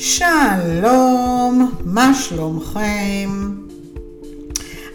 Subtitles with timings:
[0.00, 3.30] שלום, מה שלומכם?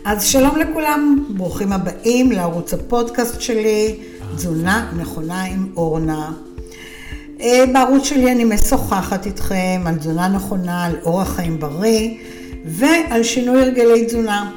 [0.06, 3.96] אז שלום לכולם, ברוכים הבאים לערוץ הפודקאסט שלי,
[4.36, 6.32] תזונה נכונה עם אורנה.
[7.42, 12.10] אה, בערוץ שלי אני משוחחת איתכם על תזונה נכונה, על אורח חיים בריא
[12.66, 14.52] ועל שינוי הרגלי תזונה.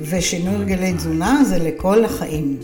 [0.00, 2.56] ושינוי הרגלי תזונה זה לכל החיים.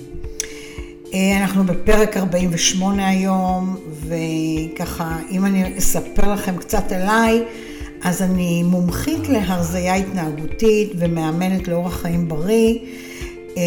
[1.15, 3.77] אה, אנחנו בפרק 48 היום,
[4.07, 7.43] וככה, אם אני אספר לכם קצת עליי,
[8.03, 12.79] אז אני מומחית להרזייה התנהגותית ומאמנת לאורח חיים בריא.
[13.57, 13.63] אה,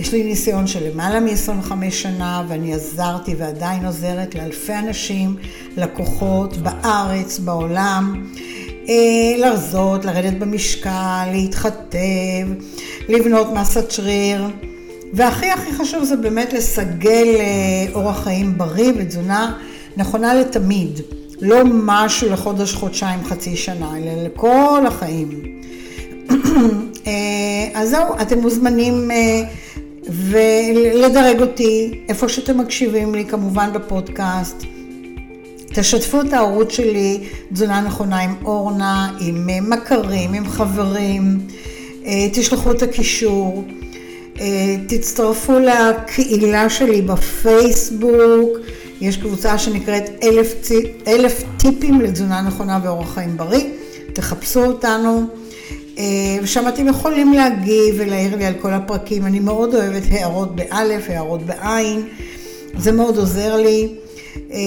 [0.00, 5.36] יש לי ניסיון של למעלה מ-25 שנה, ואני עזרתי ועדיין עוזרת לאלפי אנשים,
[5.76, 8.26] לקוחות בארץ, בעולם,
[8.88, 12.46] אה, לרזות, לרדת במשקל, להתחתב,
[13.08, 14.44] לבנות מסת שריר.
[15.12, 19.58] והכי הכי חשוב זה באמת לסגל אה, אורח חיים בריא ותזונה
[19.96, 21.00] נכונה לתמיד.
[21.40, 25.28] לא משהו לחודש, חודשיים, חצי שנה, אלא לכל החיים.
[27.06, 27.12] אה,
[27.74, 29.42] אז זהו, אתם מוזמנים אה,
[30.08, 34.64] ולדרג אותי איפה שאתם מקשיבים לי, כמובן בפודקאסט.
[35.74, 41.38] תשתפו את הערוץ שלי, תזונה נכונה עם אורנה, עם מכרים, עם חברים,
[42.32, 43.64] תשלחו את הקישור.
[44.40, 48.58] אה, תצטרפו לקהילה שלי בפייסבוק,
[49.00, 50.54] יש קבוצה שנקראת אלף,
[51.06, 53.64] אלף טיפים לתזונה נכונה ואורח חיים בריא,
[54.12, 55.26] תחפשו אותנו.
[55.98, 56.04] אה,
[56.42, 59.26] ושם אתם יכולים להגיב ולהעיר לי על כל הפרקים.
[59.26, 62.08] אני מאוד אוהבת הערות באלף, הערות בעין,
[62.78, 63.88] זה מאוד עוזר לי.
[64.52, 64.58] אה,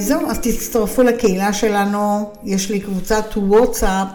[0.00, 4.08] זהו, אז תצטרפו לקהילה שלנו, יש לי קבוצת וואטסאפ.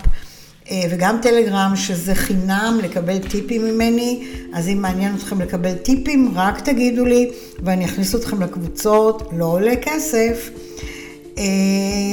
[0.71, 6.61] אה, וגם טלגרם, שזה חינם לקבל טיפים ממני, אז אם מעניין אתכם לקבל טיפים, רק
[6.61, 7.29] תגידו לי,
[7.63, 10.49] ואני אכניס אתכם לקבוצות, לא עולה כסף.
[11.37, 11.43] אה,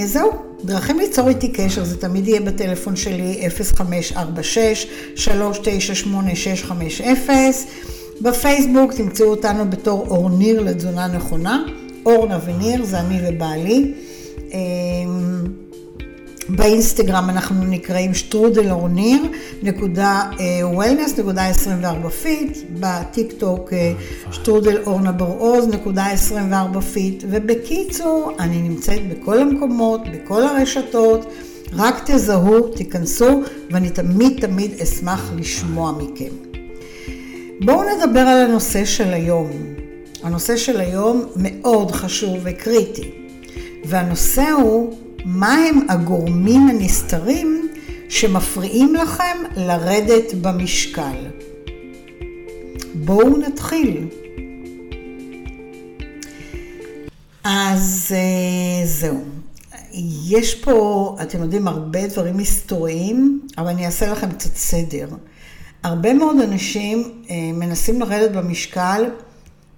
[0.07, 0.31] זהו,
[0.65, 3.49] דרכים ליצור איתי קשר, זה תמיד יהיה בטלפון שלי
[5.17, 7.31] 0546-398-650.
[8.21, 11.65] בפייסבוק תמצאו אותנו בתור אורניר לתזונה נכונה.
[12.07, 13.93] אורנה וניר, זה אני ובעלי.
[16.51, 19.23] אה, באינסטגרם אנחנו נקראים שטרודל אורניר,
[19.63, 20.23] נקודה
[20.63, 23.93] wellness, נקודה 24 fit, בטיק טוק אה,
[24.33, 31.27] שטרודל אורנה בר-עוז, נקודה 24 fit, ובקיצור, אני נמצאת בכל המקומות, בכל הרשתות,
[31.73, 36.35] רק תזהו, תיכנסו, ואני תמיד תמיד אשמח לשמוע מכם.
[37.65, 39.51] בואו נדבר על הנושא של היום.
[40.23, 43.11] הנושא של היום מאוד חשוב וקריטי,
[43.85, 47.69] והנושא הוא מה הם הגורמים הנסתרים
[48.09, 51.27] שמפריעים לכם לרדת במשקל.
[52.95, 54.07] בואו נתחיל.
[57.45, 59.25] אז אה, זהו.
[60.29, 65.09] יש פה, אתם יודעים, הרבה דברים היסטוריים, אבל אני אעשה לכם קצת סדר.
[65.83, 69.05] הרבה מאוד אנשים אה, מנסים לרדת במשקל,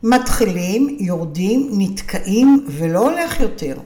[0.03, 3.79] מתחילים, יורדים, נתקעים ולא הולך יותר.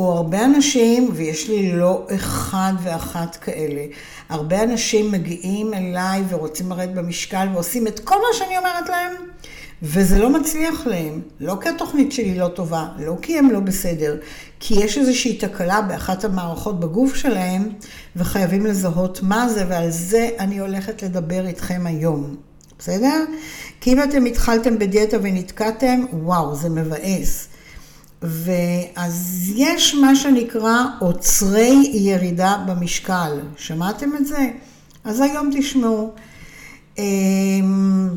[0.00, 3.82] או הרבה אנשים, ויש לי לא אחד ואחת כאלה,
[4.28, 9.12] הרבה אנשים מגיעים אליי ורוצים לרדת במשקל ועושים את כל מה שאני אומרת להם,
[9.82, 11.20] וזה לא מצליח להם.
[11.40, 14.16] לא כי התוכנית שלי לא טובה, לא כי הם לא בסדר,
[14.60, 17.68] כי יש איזושהי תקלה באחת המערכות בגוף שלהם,
[18.16, 22.36] וחייבים לזהות מה זה, ועל זה אני הולכת לדבר איתכם היום.
[22.78, 23.24] בסדר?
[23.80, 27.49] כי אם אתם התחלתם בדיאטה ונתקעתם, וואו, זה מבאס.
[28.22, 33.40] ואז יש מה שנקרא עוצרי ירידה במשקל.
[33.56, 34.50] שמעתם את זה?
[35.04, 36.12] אז היום תשמעו.
[36.98, 38.08] אמ,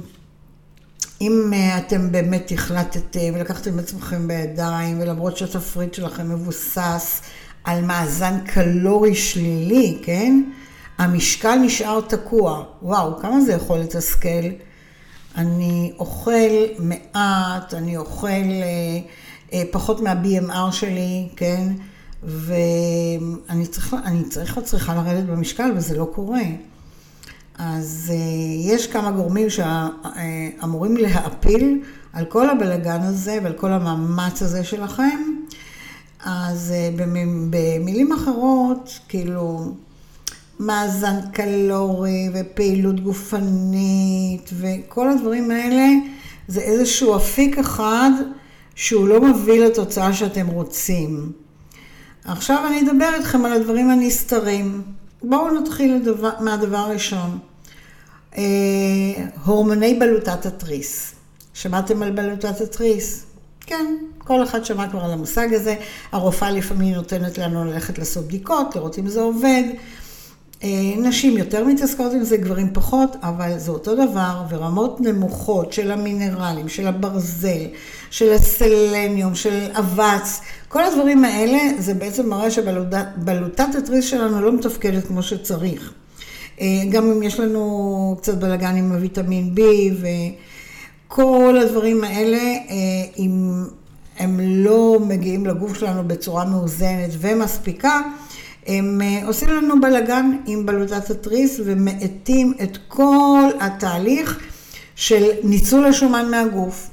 [1.21, 7.21] אם אתם באמת החלטתם ולקחתם את עצמכם בידיים, ולמרות שהתפריט שלכם מבוסס
[7.63, 10.43] על מאזן קלורי שלילי, כן?
[10.97, 12.63] המשקל נשאר תקוע.
[12.81, 14.49] וואו, כמה זה יכול לתסכל?
[15.35, 18.27] אני אוכל מעט, אני אוכל...
[19.53, 21.73] אה, אה, פחות מה-BMR שלי, כן?
[22.23, 26.41] ואני צריכה, אני צריכה, צריכה לרדת במשקל וזה לא קורה.
[27.57, 31.81] אז uh, יש כמה גורמים שאמורים להעפיל
[32.13, 35.19] על כל הבלגן הזה ועל כל המאמץ הזה שלכם.
[36.25, 36.73] אז
[37.49, 39.73] במילים אחרות, כאילו,
[40.59, 45.87] מאזן קלורי ופעילות גופנית וכל הדברים האלה,
[46.47, 48.11] זה איזשהו אפיק אחד
[48.75, 51.31] שהוא לא מביא לתוצאה שאתם רוצים.
[52.25, 54.81] עכשיו אני אדבר איתכם על הדברים הנסתרים.
[55.23, 57.39] בואו נתחיל לדבר, מהדבר הראשון.
[58.37, 58.43] אה,
[59.45, 61.15] הורמוני בלוטת התריס.
[61.53, 63.25] שמעתם על בלוטת התריס?
[63.61, 65.75] כן, כל אחד שמע כבר על המושג הזה.
[66.11, 69.63] הרופאה לפעמים נותנת לנו ללכת לעשות בדיקות, לראות אם זה עובד.
[70.63, 75.91] אה, נשים יותר מתעסקות עם זה, גברים פחות, אבל זה אותו דבר, ורמות נמוכות של
[75.91, 77.65] המינרלים, של הברזל,
[78.09, 85.07] של הסלניום, של אבץ, כל הדברים האלה, זה בעצם מראה שבלוטת התריס שלנו לא מתפקדת
[85.07, 85.93] כמו שצריך.
[86.61, 89.61] אה, גם אם יש לנו קצת בלאגן עם הוויטמין B
[91.07, 92.65] וכל הדברים האלה, אה,
[93.17, 93.63] אם
[94.19, 98.01] הם לא מגיעים לגוף שלנו בצורה מאוזנת ומספיקה,
[98.67, 104.39] הם אה, עושים לנו בלאגן עם בלוטת התריס ומאטים את כל התהליך
[104.95, 106.89] של ניצול השומן מהגוף.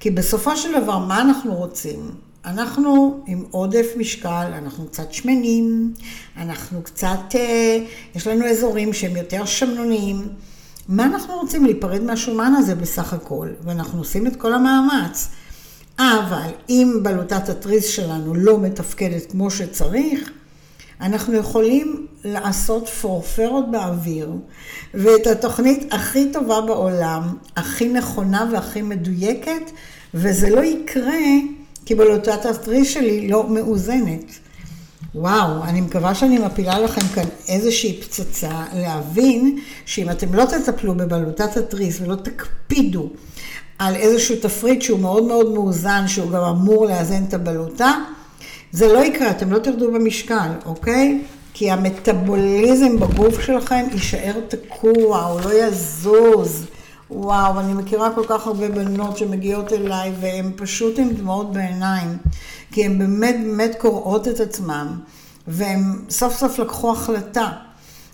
[0.00, 2.10] כי בסופו של דבר, מה אנחנו רוצים?
[2.44, 5.94] אנחנו עם עודף משקל, אנחנו קצת שמנים,
[6.36, 7.78] אנחנו קצת, אה,
[8.14, 10.28] יש לנו אזורים שהם יותר שמנוניים.
[10.88, 11.64] מה אנחנו רוצים?
[11.64, 15.28] להיפרד מהשומן הזה בסך הכל, ואנחנו עושים את כל המאמץ.
[15.98, 20.30] אבל אם בלוטת התריס שלנו לא מתפקדת כמו שצריך,
[21.04, 24.30] אנחנו יכולים לעשות פורפרות באוויר,
[24.94, 29.70] ואת התוכנית הכי טובה בעולם, הכי נכונה והכי מדויקת,
[30.14, 31.20] וזה לא יקרה
[31.86, 34.24] כי בלוטת התריס שלי לא מאוזנת.
[35.14, 41.56] וואו, אני מקווה שאני מפילה לכם כאן איזושהי פצצה, להבין שאם אתם לא תטפלו בבלוטת
[41.56, 43.10] התריס ולא תקפידו
[43.78, 47.92] על איזשהו תפריט שהוא מאוד מאוד מאוזן, שהוא גם אמור לאזן את הבלוטה,
[48.74, 51.22] זה לא יקרה, אתם לא תרדו במשקל, אוקיי?
[51.52, 56.66] כי המטאבוליזם בגוף שלכם יישאר תקוע, הוא לא יזוז.
[57.10, 62.16] וואו, אני מכירה כל כך הרבה בנות שמגיעות אליי והן פשוט עם דמעות בעיניים,
[62.72, 64.86] כי הן באמת באמת קוראות את עצמן,
[65.48, 67.48] והן סוף סוף לקחו החלטה.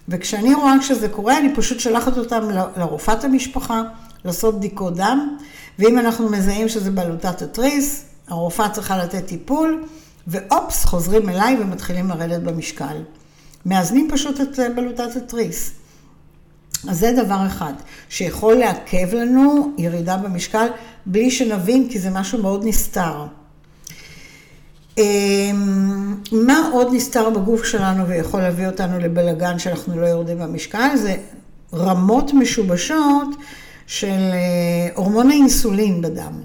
[0.08, 3.82] וכשאני רואה שזה קורה, אני פשוט שלחת אותם לרופאת המשפחה,
[4.24, 5.36] לעשות בדיקות דם,
[5.78, 9.84] ואם אנחנו מזהים שזה בלוטת התריס, הרופאה צריכה לתת טיפול,
[10.26, 12.96] ואופס, חוזרים אליי ומתחילים לרדת במשקל.
[13.66, 15.72] מאזנים פשוט את בלוטת התריס.
[16.88, 17.72] אז זה דבר אחד,
[18.08, 20.66] שיכול לעכב לנו ירידה במשקל
[21.06, 23.26] בלי שנבין, כי זה משהו מאוד נסתר.
[24.98, 30.88] אמ, מה עוד נסתר בגוף שלנו ויכול להביא אותנו לבלגן שאנחנו לא יורדים במשקל?
[30.96, 31.16] זה
[31.74, 33.28] רמות משובשות
[33.86, 36.40] של אה, הורמון האינסולין בדם,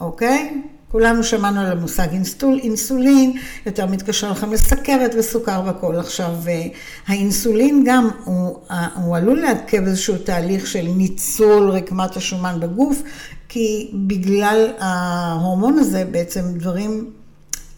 [0.00, 0.62] אוקיי?
[0.92, 3.32] כולנו שמענו על המושג אינסטול, אינסולין,
[3.66, 5.96] יותר מתקשר לכם לסכרת וסוכר והכל.
[5.96, 6.66] עכשיו, אה,
[7.06, 8.56] האינסולין גם, הוא,
[8.94, 13.02] הוא עלול לעכב איזשהו תהליך של ניצול רקמת השומן בגוף,
[13.48, 17.10] כי בגלל ההורמון הזה בעצם דברים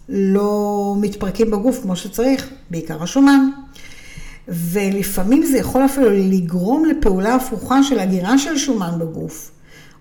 [0.08, 3.50] לא מתפרקים בגוף כמו שצריך, בעיקר השומן.
[4.48, 9.50] ולפעמים זה יכול אפילו לגרום לפעולה הפוכה של הגירה של שומן בגוף.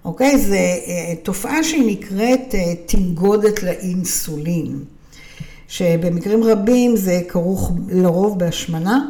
[0.05, 0.37] אוקיי?
[0.37, 4.83] זו אה, תופעה שהיא נקראת אה, תנגודת לאינסולין,
[5.67, 9.05] שבמקרים רבים זה כרוך לרוב בהשמנה,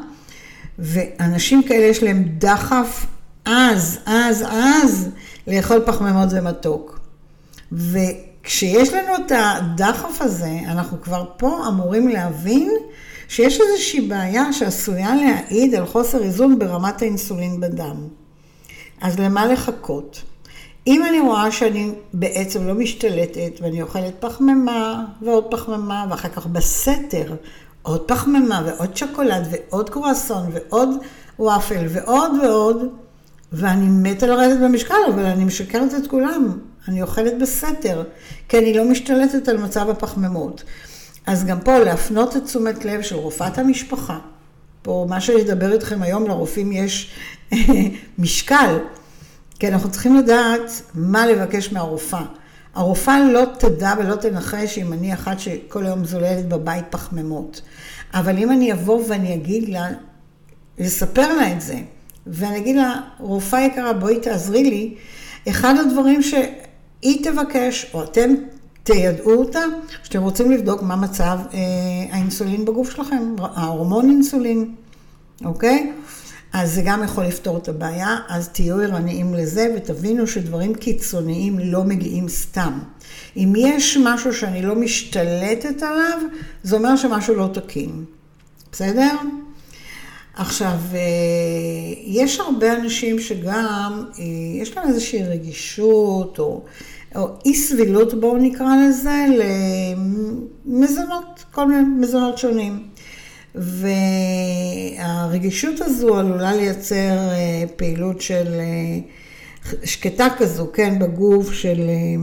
[0.80, 3.06] ואנשים כאלה יש להם דחף
[3.46, 5.10] עז, עז, עז,
[5.48, 7.00] לאכול פחמימות ומתוק.
[7.72, 12.72] וכשיש לנו את הדחף הזה, אנחנו כבר פה אמורים להבין
[13.28, 18.08] שיש איזושהי בעיה שעשויה להעיד על חוסר איזון ברמת האינסולין בדם.
[19.02, 20.22] אז למה לחכות?
[20.90, 27.36] אם אני רואה שאני בעצם לא משתלטת ואני אוכלת פחמימה ועוד פחמימה ואחר כך בסתר
[27.82, 30.90] עוד פחמימה ועוד שוקולד ועוד קרואסון ועוד
[31.40, 32.78] וואפל ועוד ועוד
[33.52, 38.04] ואני מתה לרדת במשקל אבל אני משקרת את כולם, אני אוכלת בסתר
[38.50, 40.64] כי אני לא משתלטת על מצב הפחמימות.
[41.26, 44.20] אז גם פה להפנות את תשומת לב של רופאת המשפחה,
[44.82, 47.14] פה מה שאני אדבר איתכם היום לרופאים יש
[48.20, 48.78] משקל.
[49.60, 52.26] כי אנחנו צריכים לדעת מה לבקש מהרופאה.
[52.76, 57.62] הרופאה לא תדע ולא תנחש אם אני אחת שכל היום זוללת בבית פחמימות.
[58.14, 59.88] אבל אם אני אבוא ואני אגיד לה,
[60.80, 61.80] לספר לה את זה,
[62.28, 64.96] ואני אגיד לה, רופאה יקרה, בואי תעזרי לי,
[65.50, 68.34] אחד הדברים שהיא תבקש, או אתם
[68.84, 69.60] תיידעו אותה,
[70.04, 71.60] שאתם רוצים לבדוק מה מצב אה,
[72.12, 74.76] האינסולין בגוף שלכם, ההורמון אינסולין,
[75.46, 75.92] אוקיי?
[76.54, 81.84] אז זה גם יכול לפתור את הבעיה, אז תהיו ערניים לזה ותבינו שדברים קיצוניים לא
[81.84, 82.80] מגיעים סתם.
[83.38, 86.20] אם יש משהו שאני לא משתלטת עליו,
[86.64, 88.06] זה אומר שמשהו לא תקין.
[88.72, 89.16] בסדר?
[90.36, 91.00] עכשיו, אה,
[92.06, 94.24] יש הרבה אנשים שגם, אה,
[94.62, 96.64] יש להם איזושהי רגישות או,
[97.16, 99.26] או אי סבילות, בואו נקרא לזה,
[100.66, 102.88] למזונות, כל מיני מזונות שונים.
[104.96, 109.00] והרגישות הזו עלולה לייצר אה, פעילות של אה,
[109.84, 112.16] שקטה כזו, כן, בגוף של אה,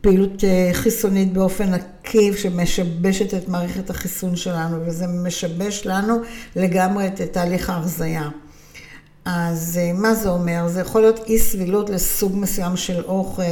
[0.00, 6.18] פעילות חיסונית באופן עקיף שמשבשת את מערכת החיסון שלנו, וזה משבש לנו
[6.56, 8.28] לגמרי את תהליך ההרזייה.
[9.24, 10.68] אז מה זה אומר?
[10.68, 13.42] זה יכול להיות אי סבילות לסוג מסוים של אוכל.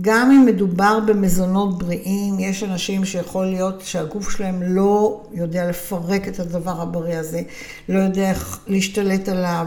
[0.00, 6.40] גם אם מדובר במזונות בריאים, יש אנשים שיכול להיות שהגוף שלהם לא יודע לפרק את
[6.40, 7.42] הדבר הבריא הזה,
[7.88, 9.66] לא יודע איך להשתלט עליו.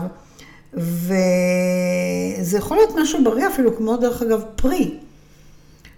[0.73, 4.97] וזה יכול להיות משהו בריא אפילו, כמו דרך אגב פרי.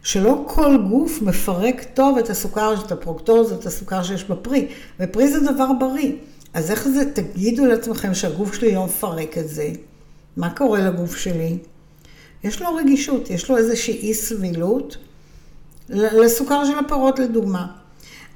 [0.04, 4.68] שלא כל גוף מפרק טוב את הסוכר, את הפרוקטוז, את הסוכר שיש בפרי.
[5.00, 6.12] ופרי זה דבר בריא.
[6.54, 9.70] אז איך זה, תגידו לעצמכם שהגוף שלי לא מפרק את זה.
[10.38, 11.58] מה קורה לגוף שלי?
[12.43, 14.98] יש לו רגישות, יש לו איזושהי אי סבילות
[15.89, 17.67] לסוכר של הפירות לדוגמה.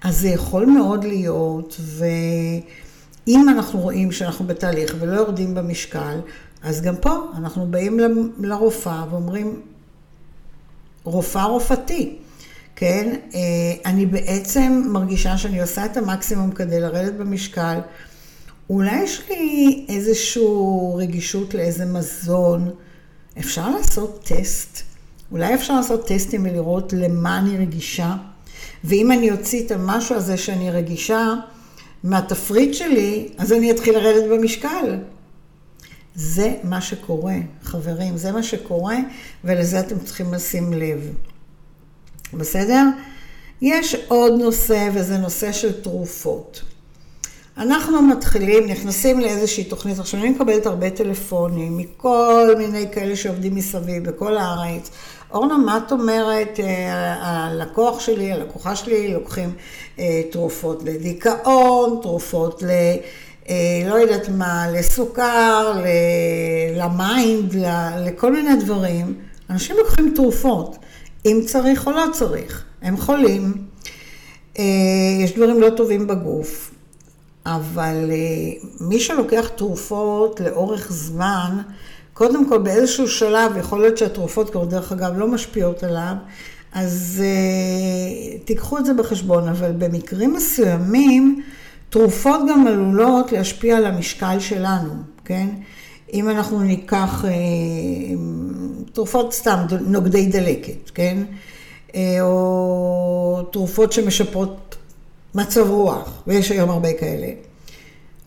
[0.01, 6.19] אז זה יכול מאוד להיות, ואם אנחנו רואים שאנחנו בתהליך ולא יורדים במשקל,
[6.63, 8.00] אז גם פה אנחנו באים
[8.39, 9.62] לרופאה ואומרים,
[11.03, 12.15] רופאה רופאתי,
[12.75, 13.15] כן?
[13.33, 13.39] אה,
[13.86, 17.79] אני בעצם מרגישה שאני עושה את המקסימום כדי לרדת במשקל.
[18.69, 20.43] אולי יש לי איזושהי
[20.95, 22.72] רגישות לאיזה מזון.
[23.40, 24.82] אפשר לעשות טסט?
[25.32, 28.16] אולי אפשר לעשות טסטים ולראות למה אני רגישה?
[28.84, 31.34] ואם אני אוציא את המשהו הזה שאני רגישה
[32.04, 35.00] מהתפריט שלי, אז אני אתחיל לרדת במשקל.
[36.16, 38.98] זה מה שקורה, חברים, זה מה שקורה,
[39.44, 41.13] ולזה אתם צריכים לשים לב.
[42.34, 42.86] בסדר?
[43.62, 46.62] יש עוד נושא, וזה נושא של תרופות.
[47.57, 54.10] אנחנו מתחילים, נכנסים לאיזושהי תוכנית, עכשיו אני מקבלת הרבה טלפונים מכל מיני כאלה שעובדים מסביב,
[54.10, 54.89] בכל הארץ.
[55.31, 59.53] אורנה, מה את אומרת, אה, הלקוח שלי, הלקוחה שלי לוקחים
[60.00, 62.69] אה, תרופות לדיכאון, תרופות ל...
[63.50, 63.55] אה,
[63.89, 65.81] לא יודעת מה, לסוכר,
[66.75, 67.55] ל mind,
[68.05, 69.15] לכל מיני דברים.
[69.50, 70.77] אנשים לוקחים תרופות,
[71.25, 72.63] אם צריך או לא צריך.
[72.81, 73.53] הם חולים,
[75.24, 76.73] יש דברים לא טובים בגוף.
[77.45, 81.57] אבל אה, מי שלוקח תרופות לאורך זמן,
[82.13, 86.13] קודם כל באיזשהו שלב, יכול להיות שהתרופות כבר דרך אגב לא משפיעות עליו,
[86.73, 91.43] אז uh, תיקחו את זה בחשבון, אבל במקרים מסוימים,
[91.89, 94.93] תרופות גם עלולות להשפיע על המשקל שלנו,
[95.25, 95.47] כן?
[96.13, 97.27] אם אנחנו ניקח uh,
[98.93, 101.17] תרופות סתם, נוגדי דלקת, כן?
[102.21, 104.75] או תרופות שמשפרות
[105.36, 107.28] מצב רוח, ויש היום הרבה כאלה.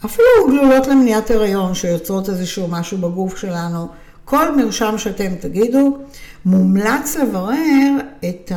[0.05, 3.89] אפילו גלולות למניעת הריון שיוצרות איזשהו משהו בגוף שלנו,
[4.25, 5.99] כל מרשם שאתם תגידו,
[6.45, 7.97] מומלץ לברר
[8.29, 8.53] את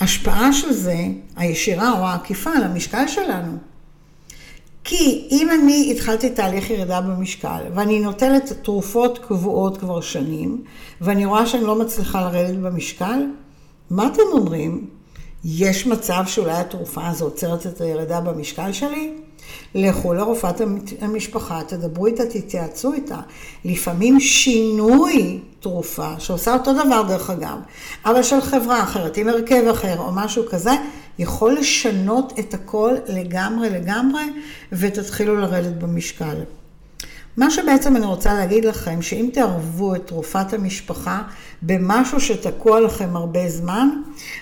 [0.00, 0.96] ההשפעה של זה,
[1.36, 3.52] הישירה או העקיפה, על המשקל שלנו.
[4.84, 10.64] כי אם אני התחלתי תהליך ירידה במשקל, ואני נוטלת תרופות קבועות כבר שנים,
[11.00, 13.26] ואני רואה שאני לא מצליחה לרדת במשקל,
[13.90, 14.86] מה אתם אומרים?
[15.44, 19.12] יש מצב שאולי התרופה הזו עוצרת את הירידה במשקל שלי?
[19.74, 20.60] לכו לרופאת
[21.00, 23.18] המשפחה, תדברו איתה, תתייעצו איתה.
[23.64, 27.56] לפעמים שינוי תרופה, שעושה אותו דבר דרך אגב,
[28.04, 30.70] אבל של חברה אחרת, עם הרכב אחר או משהו כזה,
[31.18, 34.22] יכול לשנות את הכל לגמרי לגמרי,
[34.72, 36.36] ותתחילו לרדת במשקל.
[37.36, 41.22] מה שבעצם אני רוצה להגיד לכם, שאם תערבו את תרופת המשפחה
[41.62, 43.88] במשהו שתקוע לכם הרבה זמן,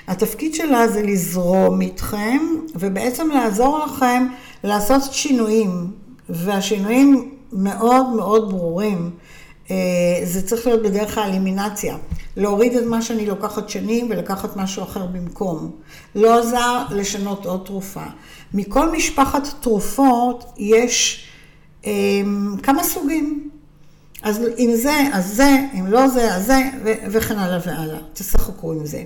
[0.09, 2.39] התפקיד שלה זה לזרום איתכם
[2.75, 4.27] ובעצם לעזור לכם
[4.65, 5.91] לעשות שינויים,
[6.29, 9.11] והשינויים מאוד מאוד ברורים.
[9.71, 9.77] אה,
[10.25, 11.97] זה צריך להיות בדרך האלימינציה.
[12.37, 15.71] להוריד את מה שאני לוקחת שנים ולקחת משהו אחר במקום.
[16.15, 18.05] לא עזר לשנות עוד תרופה.
[18.55, 21.28] מכל משפחת תרופות יש
[22.63, 23.51] כמה סוגים.
[24.23, 26.71] אז אם זה, אז זה, אם לא זה, אז זה,
[27.11, 27.99] וכן הלאה והלאה.
[28.13, 29.05] תשחקו עם זה.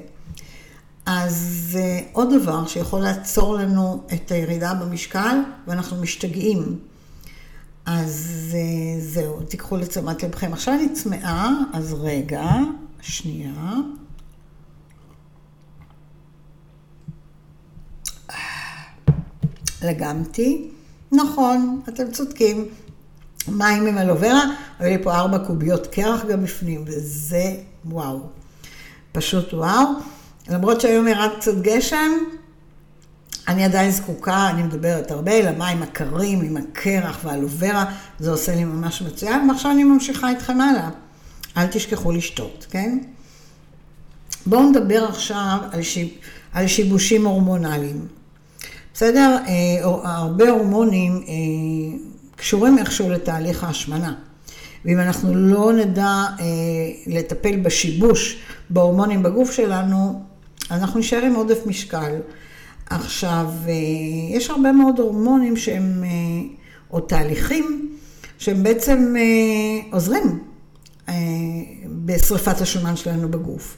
[1.07, 5.37] אז אה, עוד דבר שיכול לעצור לנו את הירידה במשקל,
[5.67, 6.79] ואנחנו משתגעים.
[7.87, 10.53] אז אה, זהו, תיקחו לתשומת לבכם.
[10.53, 12.51] עכשיו אני צמאה, אז רגע,
[13.01, 13.73] שנייה.
[19.83, 20.71] לגמתי.
[21.13, 22.69] נכון, אתם צודקים.
[23.49, 24.43] מים עם אלוברה,
[24.79, 27.55] היו לי פה ארבע קוביות קרח גם בפנים, וזה
[27.85, 28.21] וואו.
[29.13, 29.85] פשוט וואו.
[30.49, 32.11] למרות שהיום ירד קצת גשם,
[33.49, 37.85] אני עדיין זקוקה, אני מדברת הרבה, למים הקרים עם הקרח והלוברה,
[38.19, 40.91] זה עושה לי ממש מצוין, ועכשיו אני ממשיכה איתכם הלאה.
[41.57, 42.99] אל תשכחו לשתות, כן?
[44.47, 46.09] בואו נדבר עכשיו על, שיב,
[46.53, 48.07] על שיבושים הורמונליים.
[48.95, 49.37] בסדר?
[49.47, 51.99] אה, הרבה הורמונים אה,
[52.37, 54.15] קשורים איכשהו לתהליך ההשמנה.
[54.85, 56.45] ואם אנחנו לא נדע אה,
[57.07, 58.39] לטפל בשיבוש
[58.71, 60.23] בהורמונים בגוף שלנו,
[60.71, 62.13] אנחנו נשאר עם עודף משקל.
[62.91, 63.47] עכשיו,
[64.31, 66.05] יש הרבה מאוד הורמונים שהם,
[66.91, 67.97] או תהליכים,
[68.39, 69.15] שהם בעצם
[69.91, 70.39] עוזרים
[71.89, 73.77] בשריפת השומן שלנו בגוף.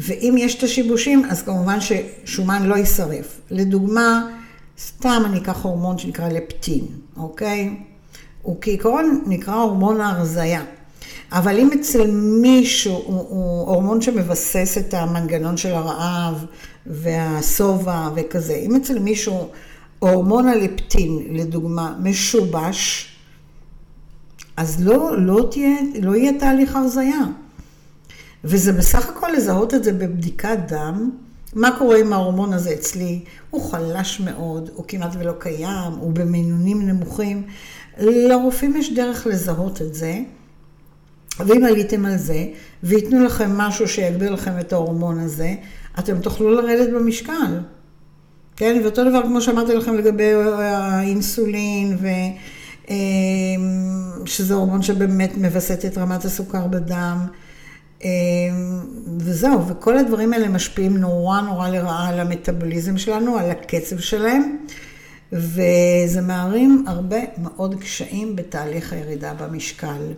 [0.00, 3.40] ואם יש את השיבושים, אז כמובן ששומן לא יישרף.
[3.50, 4.28] לדוגמה,
[4.78, 6.84] סתם אני אקח הורמון שנקרא לפטין,
[7.16, 7.76] אוקיי?
[8.42, 10.64] הוא כעיקרון נקרא הורמון ההרזייה.
[11.32, 12.10] אבל אם אצל
[12.42, 16.44] מישהו הוא, הוא הורמון שמבסס את המנגנון של הרעב
[16.86, 19.48] והשובע וכזה, אם אצל מישהו
[19.98, 23.10] הורמון הלפטין, לדוגמה, משובש,
[24.56, 27.22] אז לא, לא, תהיה, לא יהיה תהליך הרזייה.
[28.44, 31.10] וזה בסך הכל לזהות את זה בבדיקת דם.
[31.54, 33.20] מה קורה עם ההורמון הזה אצלי?
[33.50, 37.42] הוא חלש מאוד, הוא כמעט ולא קיים, הוא במינונים נמוכים.
[37.98, 40.18] לרופאים יש דרך לזהות את זה,
[41.38, 42.46] ואם עליתם על זה,
[42.82, 45.54] וייתנו לכם משהו שיגביר לכם את ההורמון הזה,
[45.98, 47.60] אתם תוכלו לרדת במשקל.
[48.56, 52.08] כן, ואותו דבר כמו שאמרתי לכם לגבי האינסולין, ו...
[52.90, 57.18] אמ, שזה הורמון שבאמת מווסת את רמת הסוכר בדם.
[58.04, 58.80] אמ,
[59.18, 64.56] וזהו, וכל הדברים האלה משפיעים נורא נורא לרעה על המטאבוליזם שלנו, על הקצב שלהם,
[65.32, 70.12] וזה מערים הרבה מאוד קשיים בתהליך הירידה במשקל.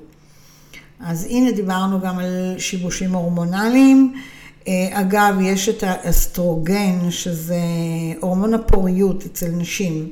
[1.00, 4.14] אז הנה דיברנו גם על שיבושים הורמונליים.
[4.68, 7.60] אה, אגב, יש את האסטרוגן, שזה
[8.20, 10.08] הורמון הפוריות אצל נשים.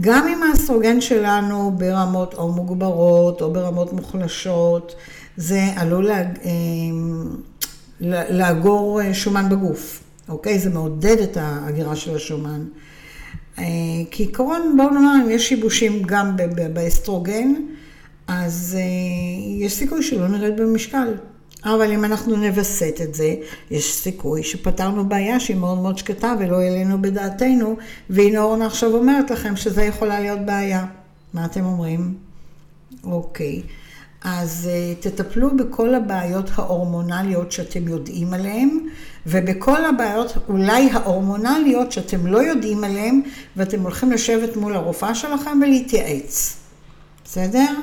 [0.00, 4.94] גם אם האסטרוגן שלנו ברמות או מוגברות או ברמות מוחלשות,
[5.40, 6.24] זה עלול לה, אה,
[8.30, 10.58] לאגור אה, שומן בגוף, אוקיי?
[10.58, 12.64] זה מעודד את ההגירה של השומן.
[14.10, 16.36] כעיקרון, בואו נאמר, אם יש שיבושים גם
[16.72, 17.54] באסטרוגן,
[18.26, 18.78] אז
[19.58, 21.14] יש סיכוי שלא נרד במשקל.
[21.64, 23.34] אבל אם אנחנו נווסת את זה,
[23.70, 27.76] יש סיכוי שפתרנו בעיה שהיא מאוד מאוד שקטה ולא העלינו בדעתנו,
[28.10, 30.86] והנה אורנה עכשיו אומרת לכם שזה יכולה להיות בעיה.
[31.34, 32.14] מה אתם אומרים?
[33.04, 33.62] אוקיי.
[34.24, 38.78] אז uh, תטפלו בכל הבעיות ההורמונליות שאתם יודעים עליהן,
[39.26, 43.22] ובכל הבעיות אולי ההורמונליות שאתם לא יודעים עליהן,
[43.56, 46.56] ואתם הולכים לשבת מול הרופאה שלכם ולהתייעץ.
[47.24, 47.74] בסדר?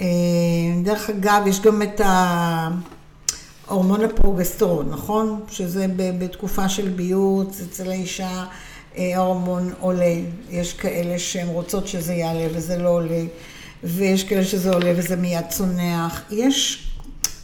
[0.00, 0.06] אה,
[0.84, 2.00] דרך אגב, יש גם את
[3.66, 5.40] ההורמון הפרוגסטרון, נכון?
[5.48, 8.44] שזה בתקופה של ביוץ, אצל האישה
[8.96, 10.14] אה, ההורמון עולה.
[10.50, 13.22] יש כאלה שהן רוצות שזה יעלה וזה לא עולה,
[13.84, 16.22] ויש כאלה שזה עולה וזה מיד צונח.
[16.30, 16.88] יש,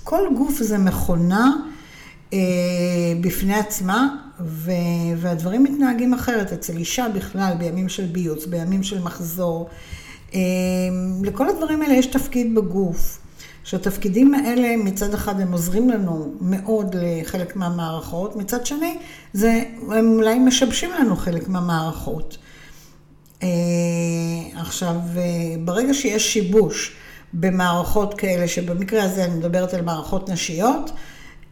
[0.05, 1.51] כל גוף זה מכונה
[2.33, 2.39] אה,
[3.21, 4.09] בפני עצמה,
[4.41, 4.71] ו,
[5.17, 6.53] והדברים מתנהגים אחרת.
[6.53, 9.69] אצל אישה בכלל, בימים של ביוץ, בימים של מחזור.
[10.35, 10.39] אמ,
[11.25, 13.19] לכל הדברים האלה יש תפקיד בגוף.
[13.65, 18.99] שהתפקידים האלה מצד אחד הם עוזרים לנו מאוד לחלק מהמערכות, מצד שני
[19.33, 22.39] זה, הם אולי משבשים לנו חלק מהמערכות.
[23.43, 23.49] אה,
[24.55, 25.23] עכשיו, אה,
[25.65, 26.97] ברגע שיש שיבוש
[27.33, 30.91] במערכות כאלה, שבמקרה הזה אני מדברת על מערכות נשיות,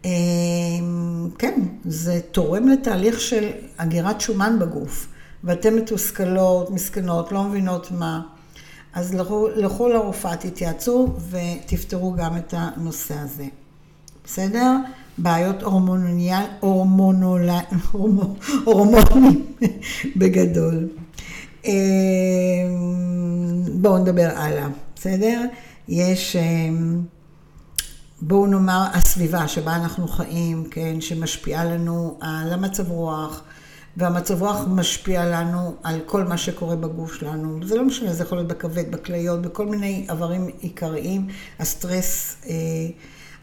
[0.05, 0.11] אה,
[1.39, 5.09] כן, זה תורם לתהליך של אגירת שומן בגוף.
[5.45, 8.21] ואתן מתוסכלות, מסכנות, לא מבינות מה.
[8.93, 13.45] אז לכו, לכו לרופאה, תתייעצו ותפתרו גם את הנושא הזה.
[14.25, 14.77] בסדר?
[15.19, 17.49] בעיות הורמוניה, הורמונול,
[18.65, 19.47] הורמונים
[20.17, 20.89] בגדול.
[21.65, 21.73] אמ,
[23.75, 25.41] בואו נדבר הלאה, בסדר?
[25.89, 27.01] יש, אמ,
[28.21, 33.43] בואו נאמר, הסביבה שבה אנחנו חיים, כן, שמשפיעה לנו על המצב רוח,
[33.97, 37.67] והמצב רוח משפיע לנו על כל מה שקורה בגוף שלנו.
[37.67, 41.27] זה לא משנה, זה יכול להיות בכבד, בכליות, בכל מיני איברים עיקריים.
[41.59, 42.55] הסטרס, אה,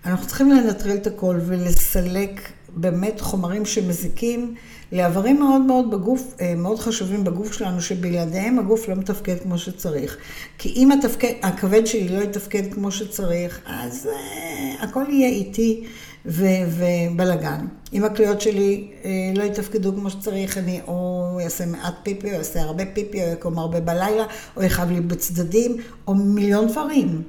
[0.05, 4.55] אנחנו צריכים לנטרל את הכל ולסלק באמת חומרים שמזיקים
[4.91, 10.17] לאיברים מאוד מאוד בגוף, אה, מאוד חשובים בגוף שלנו, שבלעדיהם הגוף לא מתפקד כמו שצריך.
[10.57, 15.83] כי אם התפקד, הכבד שלי לא יתפקד כמו שצריך, אז uh, הכל יהיה איטי.
[16.25, 17.65] ובלאגן.
[17.93, 22.61] אם הכליות שלי אה, לא יתפקדו כמו שצריך, אני או אעשה מעט פיפי, או אעשה
[22.61, 24.25] הרבה פיפי, או יקום הרבה בלילה,
[24.57, 25.77] או יכאב לי בצדדים,
[26.07, 27.21] או מיליון דברים.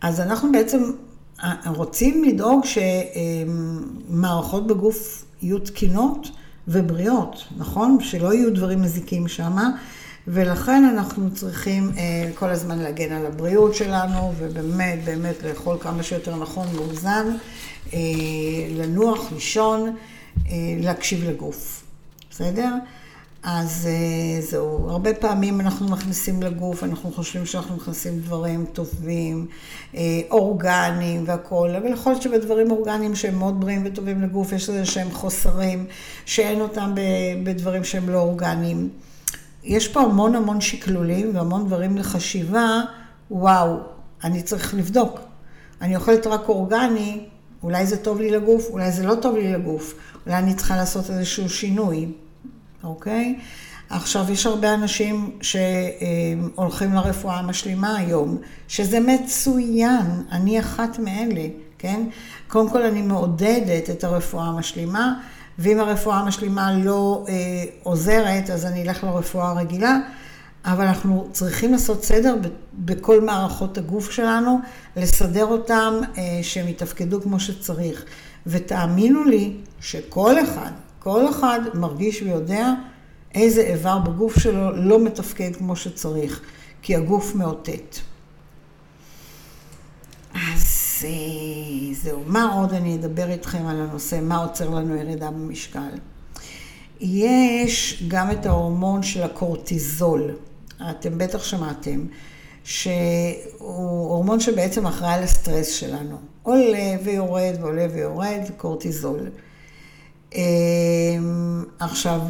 [0.00, 0.90] אז אנחנו בעצם
[1.66, 2.64] רוצים לדאוג
[4.08, 6.28] שמערכות בגוף יהיו תקינות
[6.68, 7.98] ובריאות, נכון?
[8.00, 9.56] שלא יהיו דברים מזיקים שם.
[10.30, 16.36] ולכן אנחנו צריכים אה, כל הזמן להגן על הבריאות שלנו, ובאמת, באמת לאכול כמה שיותר
[16.36, 17.26] נכון, מאוזן,
[17.94, 17.98] אה,
[18.70, 19.96] לנוח, לישון,
[20.46, 21.84] אה, להקשיב לגוף.
[22.30, 22.74] בסדר?
[23.42, 29.46] אז אה, זהו, הרבה פעמים אנחנו מכניסים לגוף, אנחנו חושבים שאנחנו מכניסים דברים טובים,
[29.94, 34.86] אה, אורגניים והכול, אבל יכול להיות שבדברים אורגניים שהם מאוד בריאים וטובים לגוף, יש איזה
[34.86, 35.86] שהם חוסרים,
[36.24, 36.94] שאין אותם
[37.44, 38.88] בדברים שהם לא אורגניים.
[39.64, 42.80] יש פה המון המון שקלולים והמון דברים לחשיבה,
[43.30, 43.76] וואו,
[44.24, 45.20] אני צריך לבדוק.
[45.80, 47.20] אני אוכלת רק אורגני,
[47.62, 49.94] אולי זה טוב לי לגוף, אולי זה לא טוב לי לגוף,
[50.26, 52.06] אולי אני צריכה לעשות איזשהו שינוי.
[52.84, 53.38] אוקיי?
[53.90, 58.38] עכשיו, יש הרבה אנשים שהולכים לרפואה המשלימה היום,
[58.68, 61.46] שזה מצוין, אני אחת מאלה,
[61.78, 62.02] כן?
[62.48, 65.14] קודם כל אני מעודדת את הרפואה המשלימה,
[65.58, 67.34] ואם הרפואה המשלימה לא אה,
[67.82, 69.98] עוזרת, אז אני אלך לרפואה הרגילה,
[70.64, 72.36] אבל אנחנו צריכים לעשות סדר
[72.74, 74.58] בכל מערכות הגוף שלנו,
[74.96, 78.04] לסדר אותם אה, שהם יתפקדו כמו שצריך.
[78.46, 80.70] ותאמינו לי שכל אחד,
[81.08, 82.72] כל אחד מרגיש ויודע
[83.34, 86.40] איזה איבר בגוף שלו לא מתפקד כמו שצריך,
[86.82, 87.96] כי הגוף מאותת.
[90.34, 95.90] אז אה, זהו, מה עוד אני אדבר איתכם על הנושא, מה עוצר לנו ירידה במשקל?
[97.00, 100.30] יש גם את ההורמון של הקורטיזול,
[100.90, 102.06] אתם בטח שמעתם,
[102.64, 106.16] שהוא הורמון שבעצם אחראי על הסטרס שלנו.
[106.42, 109.20] עולה ויורד ועולה ויורד, קורטיזול.
[110.34, 112.20] אמ, עכשיו,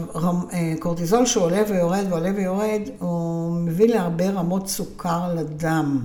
[0.53, 6.01] אה, קורטיזול שעולה ויורד ועולה ויורד, הוא מביא להרבה רמות סוכר לדם,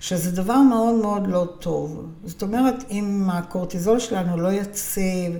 [0.00, 2.06] שזה דבר מאוד מאוד לא טוב.
[2.24, 5.32] זאת אומרת, אם הקורטיזול שלנו לא יציב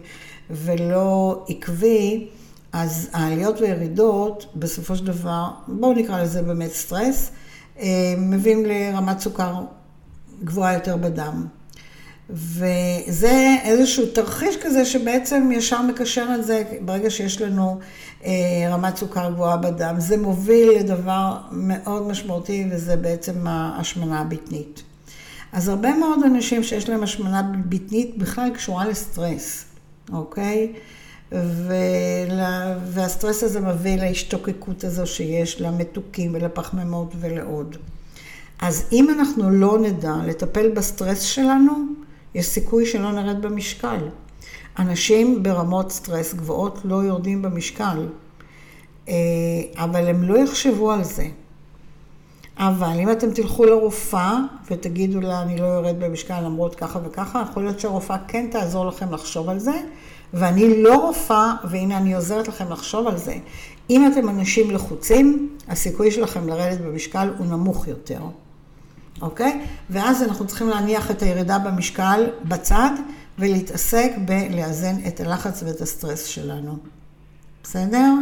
[0.50, 2.28] ולא עקבי,
[2.72, 7.30] אז העליות וירידות, בסופו של דבר, בואו נקרא לזה באמת סטרס,
[7.78, 9.54] אה, מביאים לרמת סוכר
[10.44, 11.46] גבוהה יותר בדם.
[12.30, 17.78] וזה איזשהו תרחיש כזה שבעצם ישר מקשר את זה, ברגע שיש לנו
[18.24, 18.30] אה,
[18.70, 24.82] רמת סוכר גבוהה בדם, זה מוביל לדבר מאוד משמעותי וזה בעצם ההשמנה הבטנית.
[25.52, 29.64] אז הרבה מאוד אנשים שיש להם השמנה בטנית בכלל קשורה לסטרס,
[30.12, 30.72] אוקיי?
[31.32, 37.76] ולה, והסטרס הזה מביא להשתוקקות הזו שיש למתוקים ולפחמימות ולעוד.
[38.60, 41.72] אז אם אנחנו לא נדע לטפל בסטרס שלנו,
[42.34, 43.98] יש סיכוי שלא נרד במשקל.
[44.78, 48.06] אנשים ברמות סטרס גבוהות לא יורדים במשקל,
[49.08, 49.14] אה,
[49.76, 51.26] אבל הם לא יחשבו על זה.
[52.58, 54.38] אבל אם אתם תלכו לרופאה
[54.70, 59.14] ותגידו לה, אני לא יורד במשקל למרות ככה וככה, יכול להיות שהרופאה כן תעזור לכם
[59.14, 59.80] לחשוב על זה,
[60.34, 63.36] ואני לא רופאה, והנה אני עוזרת לכם לחשוב על זה.
[63.90, 68.20] אם אתם אנשים לחוצים, הסיכוי שלכם לרדת במשקל הוא נמוך יותר.
[69.24, 69.60] אוקיי?
[69.90, 72.90] ואז אנחנו צריכים להניח את הירידה במשקל בצד
[73.38, 76.76] ולהתעסק בלאזן את הלחץ ואת הסטרס שלנו.
[77.62, 78.12] בסדר?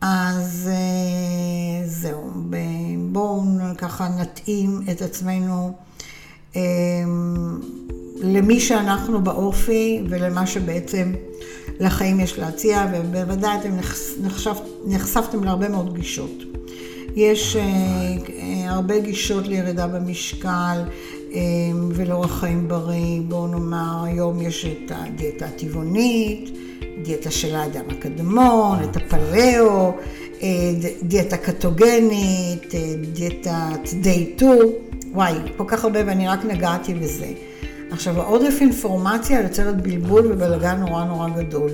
[0.00, 2.30] אז אה, זהו,
[3.12, 3.42] בואו
[3.78, 5.72] ככה נתאים את עצמנו
[6.56, 6.62] אה,
[8.22, 11.12] למי שאנחנו באופי ולמה שבעצם
[11.80, 13.76] לחיים יש להציע, ובוודאי אתם
[14.22, 16.42] נחשפ, נחשפתם להרבה מאוד גישות.
[17.16, 20.82] יש אה, אה, הרבה גישות לירידה במשקל
[21.34, 21.40] אה,
[21.94, 23.20] ולאורח חיים בריא.
[23.28, 26.50] בואו נאמר, היום יש את הדיאטה הטבעונית,
[27.04, 29.92] דיאטה של האדם הקדמון, את הפלאו,
[31.02, 32.74] דיאטה קטוגנית,
[33.12, 34.50] דיאטת day 2.
[35.12, 37.26] וואי, כל כך הרבה ואני רק נגעתי בזה.
[37.90, 41.70] עכשיו, העודף אינפורמציה יוצרת בלבול ובלגן נורא נורא גדול.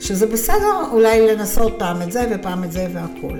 [0.00, 3.38] שזה בסדר אולי לנסות פעם את זה ופעם את זה והכול.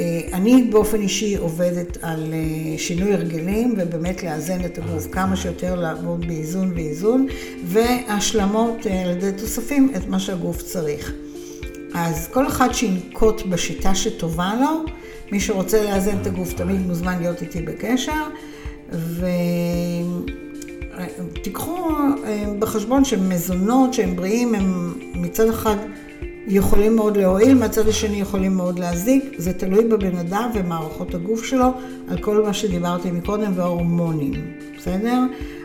[0.00, 5.74] אה, אני באופן אישי עובדת על אה, שינוי הרגלים ובאמת לאזן את הגוף כמה שיותר
[5.74, 7.26] לעבוד באיזון ואיזון
[7.64, 11.12] והשלמות אה, על ידי תוספים את מה שהגוף צריך.
[11.94, 14.84] אז כל אחד שינקוט בשיטה שטובה לו,
[15.32, 18.22] מי שרוצה לאזן את הגוף תמיד מוזמן להיות איתי בקשר
[21.32, 21.88] ותיקחו
[22.58, 25.76] בחשבון שמזונות שהם בריאים הם מצד אחד
[26.48, 29.24] יכולים מאוד להועיל, מהצד השני יכולים מאוד להזיק.
[29.38, 31.72] זה תלוי בבן אדם ומערכות הגוף שלו,
[32.08, 34.32] על כל מה שדיברתי מקודם וההורמונים,
[34.78, 35.22] בסדר?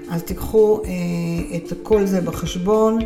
[0.10, 3.00] אז תיקחו אה, את כל זה בחשבון,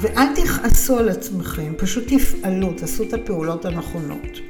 [0.00, 4.40] ואל תכעסו על עצמכם, פשוט תפעלו, תעשו את הפעולות הנכונות.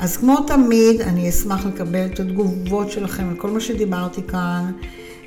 [0.00, 4.72] אז כמו תמיד, אני אשמח לקבל את התגובות שלכם על כל מה שדיברתי כאן.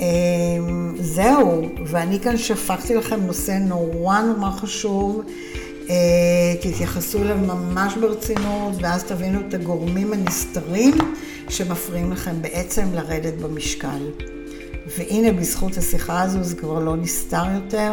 [0.00, 5.22] אמ, זהו, ואני כאן שפכתי לכם נושא נורא נורא חשוב.
[5.90, 10.94] אה, תתייחסו אליו ממש ברצינות, ואז תבינו את הגורמים הנסתרים
[11.48, 14.10] שמפריעים לכם בעצם לרדת במשקל.
[14.98, 17.92] והנה, בזכות השיחה הזו זה כבר לא נסתר יותר.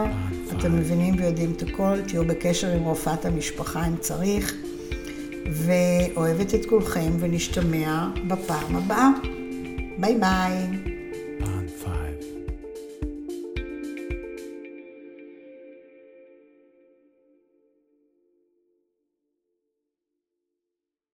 [0.57, 4.53] אתם מבינים ויודעים את הכל, תהיו בקשר עם רופאת המשפחה אם צריך.
[5.51, 9.09] ואוהבת את כולכם ונשתמע בפעם הבאה.
[9.97, 10.78] ביי ביי.